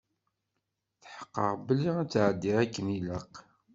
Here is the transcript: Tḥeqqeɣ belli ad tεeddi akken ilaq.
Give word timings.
Tḥeqqeɣ 1.03 1.51
belli 1.65 1.89
ad 2.01 2.09
tεeddi 2.11 2.51
akken 2.63 2.87
ilaq. 2.97 3.31